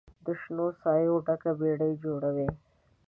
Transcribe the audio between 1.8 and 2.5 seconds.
جوړوي